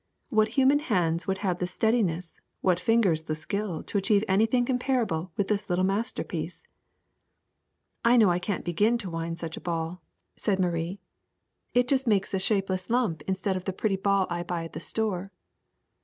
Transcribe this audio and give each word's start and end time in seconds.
What 0.29 0.47
human 0.57 0.79
hands 0.79 1.27
would 1.27 1.37
have 1.45 1.59
the 1.59 1.67
steadi 1.67 2.03
ness, 2.03 2.39
what 2.61 2.79
fingers 2.79 3.21
the 3.25 3.35
skill 3.35 3.83
to 3.83 3.99
achieve 3.99 4.23
anything 4.27 4.65
com 4.65 4.79
parable 4.79 5.29
with 5.37 5.47
this 5.47 5.69
little 5.69 5.85
masterpiece 5.85 6.63
f 6.65 6.71
I 8.03 8.17
know 8.17 8.31
I 8.31 8.39
can't 8.39 8.65
begin 8.65 8.97
to 8.97 9.11
wind 9.11 9.37
such 9.37 9.57
a 9.57 9.61
ball/^ 9.61 9.99
said 10.35 10.57
THREAD 10.57 10.65
7 10.65 10.65
Marie; 10.65 10.99
^4t 11.75 11.87
just 11.87 12.07
makes 12.07 12.33
a 12.33 12.39
shapeless 12.39 12.89
lump 12.89 13.21
instead 13.27 13.55
of 13.55 13.65
the 13.65 13.73
pretty 13.73 13.95
ball 13.95 14.25
I 14.27 14.41
buy 14.41 14.63
at 14.63 14.73
the 14.73 14.79
store. 14.79 15.31